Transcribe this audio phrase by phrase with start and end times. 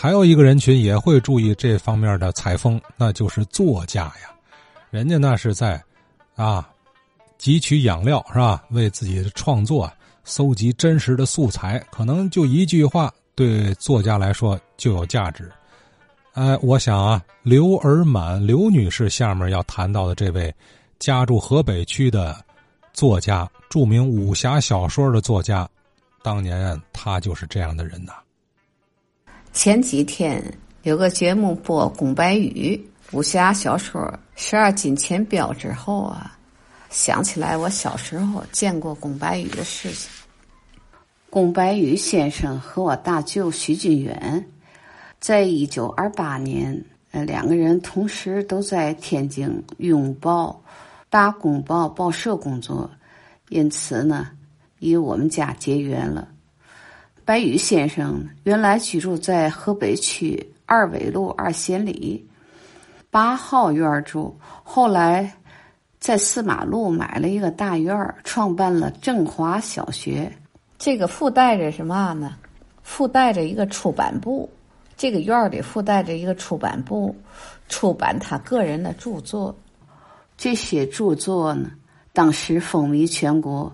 [0.00, 4.34] 还有一个人群也会注意这方面的采风，那就是作家呀。
[4.88, 5.78] 人家那是在
[6.36, 6.66] 啊
[7.38, 8.64] 汲取养料是吧？
[8.70, 9.92] 为自己的创作
[10.24, 15.52] 搜集真实的素材，可能就一句话对作家来说就有价值。
[16.32, 20.50] 哎，我想啊，刘尔满刘女士下面要谈到的这位
[20.98, 22.42] 家住河北区的
[22.94, 25.68] 作家，著名武侠小说的作家，
[26.22, 28.14] 当年他就是这样的人呐。
[29.52, 30.42] 前几天
[30.84, 34.00] 有个节目播宫白羽武侠小说
[34.36, 36.38] 《十二金钱镖》之后啊，
[36.88, 40.08] 想起来我小时候见过宫白羽的事情。
[41.28, 44.46] 宫白羽先生和我大舅徐君远，
[45.18, 50.62] 在一九二八年，呃，两个人同时都在天津拥抱
[51.10, 52.88] 大公报报社工作，
[53.48, 54.28] 因此呢，
[54.78, 56.28] 与我们家结缘了。
[57.30, 62.28] 白羽先生原来居住在河北区二纬路二贤里
[63.08, 65.32] 八号院住，后来
[66.00, 70.28] 在四马路买了一个大院儿，创办了振华小学。
[70.76, 72.34] 这个附带着什么呢？
[72.82, 74.50] 附带着一个出版部，
[74.96, 77.14] 这个院儿里附带着一个出版部，
[77.68, 79.56] 出版他个人的著作。
[80.36, 81.70] 这些著作呢，
[82.12, 83.72] 当时风靡全国。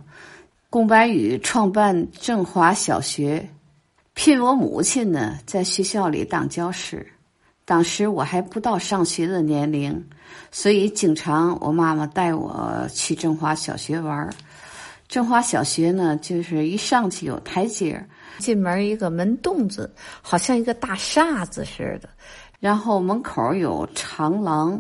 [0.76, 3.48] 宫白羽创办振华小学，
[4.12, 7.14] 聘我母亲呢，在学校里当教师。
[7.64, 10.06] 当时我还不到上学的年龄，
[10.52, 14.30] 所以经常我妈妈带我去振华小学玩儿。
[15.08, 17.98] 振华小学呢，就是一上去有台阶
[18.36, 22.08] 进门一个门洞子，好像一个大厦子似的。
[22.60, 24.78] 然后门口有长廊，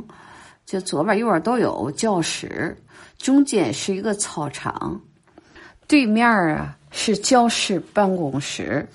[0.66, 2.76] 就左边右边都有教室，
[3.16, 5.00] 中间是一个操场。
[5.88, 8.86] 对面啊是教室办公室，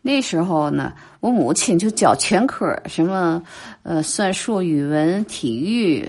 [0.00, 3.42] 那时候呢，我母亲就教全科，什么
[3.82, 6.08] 呃算术、语文、体育，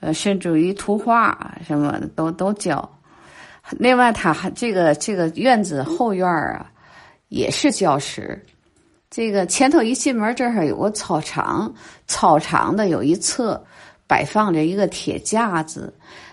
[0.00, 2.88] 呃甚至于图画什么都都教。
[3.78, 6.70] 另外，他还这个这个院子后院啊，
[7.28, 8.40] 也是教室。
[9.08, 11.72] 这个前头一进门这儿有个操场，
[12.06, 13.62] 操场的有一侧
[14.12, 15.90] 摆放着一个铁架子。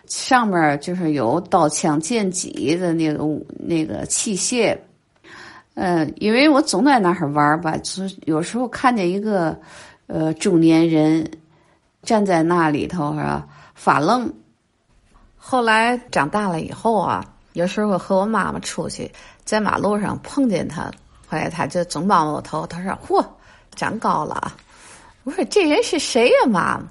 [0.08, 3.24] 上面就是有刀枪剑戟的那个
[3.58, 4.78] 那个器械，
[5.76, 9.58] 嗯，因为我总在那儿玩吧，就有时候看见一个
[10.08, 11.26] 呃中年人
[12.02, 14.30] 站在那里头啊发愣。
[15.38, 17.24] 后来长大了以后啊，
[17.54, 19.10] 有时候和我妈妈出去，
[19.46, 20.92] 在马路上碰见他，
[21.28, 23.26] 后来他就总帮我头，他说：“嚯，
[23.76, 24.54] 长高了。”
[25.24, 26.84] 我说：“这人是谁呀，妈妈？”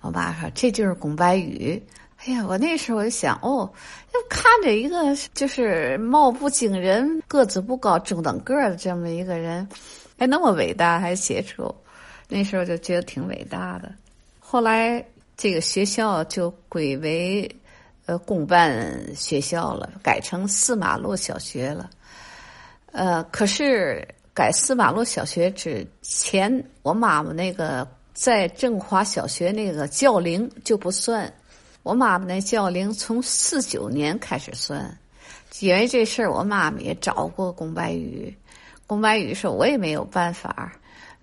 [0.00, 1.82] 我妈说：“这就是龚白羽。”
[2.26, 3.70] 哎呀，我那时候我就想，哦，
[4.12, 9.66] 就看着一个就是貌不惊人、个子不高、中等个的这么一个人，
[10.18, 11.74] 还那么伟大，还写出，
[12.28, 13.90] 那时候就觉得挺伟大的。
[14.38, 15.02] 后来
[15.34, 17.50] 这个学校就归为
[18.04, 21.88] 呃公办学校了，改成四马路小学了。
[22.92, 27.88] 呃，可是改四马路小学之前，我妈妈那个
[28.20, 31.32] 在振华小学那个教龄就不算。
[31.82, 34.94] 我妈妈那教龄从四九年开始算，
[35.60, 38.36] 因为这事儿，我妈妈也找过宫白羽。
[38.86, 40.70] 宫白羽说：“我也没有办法，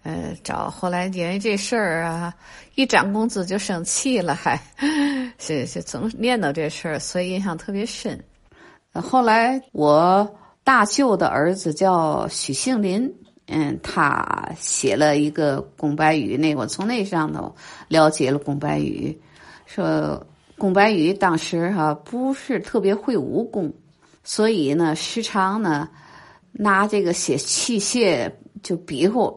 [0.01, 2.33] 呃，找后来因为这事儿啊，
[2.73, 4.59] 一涨工资就生气了，还
[5.37, 8.19] 是是总念叨这事儿，所以印象特别深。
[8.93, 13.13] 后来我大舅的儿子叫许杏林，
[13.47, 17.53] 嗯，他写了一个宫白羽，那我从那上头
[17.87, 19.19] 了解了宫白羽，
[19.65, 20.25] 说。
[20.59, 23.71] 宫白羽当时哈不是特别会武功，
[24.23, 25.87] 所以呢时常呢
[26.51, 28.27] 拿这个写器械
[28.63, 29.31] 就比划，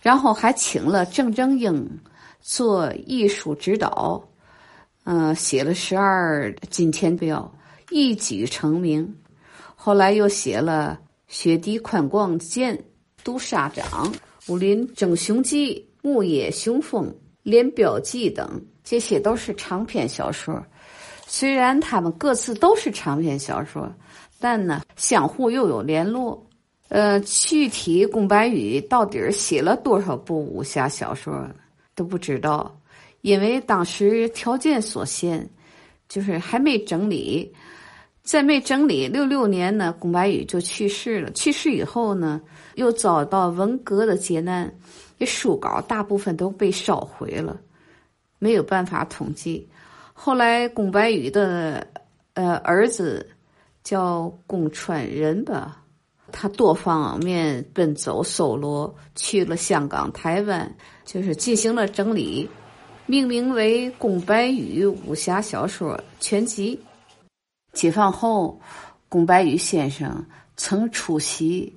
[0.00, 1.98] 然后还请了郑正英
[2.40, 4.22] 做艺术指导，
[5.02, 7.52] 嗯，写了十二金钱镖，
[7.90, 9.12] 一举成名。
[9.74, 12.80] 后来又写了雪地宽广剑、
[13.22, 14.12] 杜沙掌、
[14.48, 18.60] 武林争雄记、木叶雄风、连镖记等。
[18.82, 20.60] 这些都是长篇小说，
[21.26, 23.88] 虽然他们各自都是长篇小说，
[24.40, 26.44] 但呢相互又有联络。
[26.88, 31.48] 呃，具体宫白羽到底写了多少部武侠小说
[31.94, 32.76] 都不知道，
[33.20, 35.48] 因为当时条件所限，
[36.08, 37.54] 就是还没整理。
[38.30, 41.32] 在没整理，六六年呢，宫白羽就去世了。
[41.32, 42.40] 去世以后呢，
[42.76, 44.72] 又遭到文革的劫难，
[45.18, 47.60] 这书稿大部分都被烧毁了。
[48.38, 49.68] 没有办法统计。
[50.12, 51.84] 后来，宫白羽的
[52.34, 53.28] 呃儿子
[53.82, 55.82] 叫宫川仁吧，
[56.30, 60.72] 他多方面奔走搜罗，去了香港、台湾，
[61.04, 62.48] 就是进行了整理，
[63.06, 66.78] 命名为《宫白羽武侠小说全集》。
[67.72, 68.60] 解放后，
[69.08, 70.24] 宫白羽先生
[70.56, 71.72] 曾出席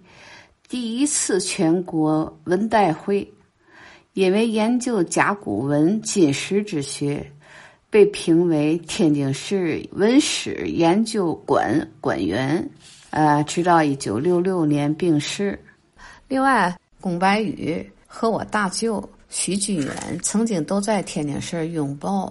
[0.67, 3.31] 第一次全国文代会，
[4.13, 7.31] 因为研究甲骨文金石之学，
[7.89, 12.69] 被评为天津市文史研究馆馆员。
[13.11, 15.63] 呃，直到一九六六年病逝。
[16.27, 22.25] 另外，宫白羽和我大舅徐君远曾经都在天津市《拥抱》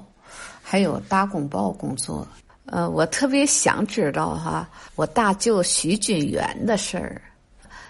[0.61, 2.27] 还有《大公报》工作。
[2.67, 7.21] 呃，我特别想知道哈，我大舅徐俊元的事儿。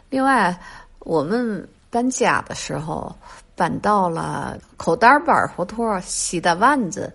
[0.08, 0.58] 另外，
[1.00, 3.14] 我们搬家的时候
[3.54, 7.12] 搬到了口袋板胡同西大腕子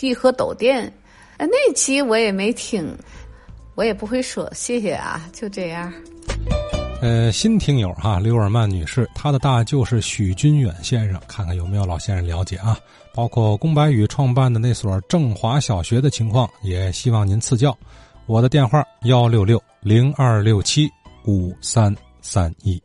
[0.00, 0.92] 玉和斗店，
[1.38, 2.96] 那期我也没听。
[3.76, 5.90] 我也不会说，谢谢啊，就这样。
[7.00, 12.78] 呃，新听友哈，刘尔曼女士，她的大舅是许君远先生，看看有没有老先生了解啊？
[13.14, 17.76] 包括宫白羽创办的那所正华小学的情况，也希望您赐教。
[18.26, 20.90] 我的电话幺六六零二六七
[21.24, 22.80] 五三三一。